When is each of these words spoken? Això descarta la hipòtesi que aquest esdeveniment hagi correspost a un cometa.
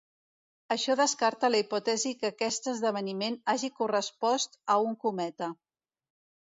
Això 0.75 0.95
descarta 0.99 1.51
la 1.51 1.59
hipòtesi 1.65 2.15
que 2.23 2.31
aquest 2.35 2.71
esdeveniment 2.73 3.39
hagi 3.55 3.73
correspost 3.83 4.61
a 4.79 4.83
un 4.91 5.01
cometa. 5.07 5.57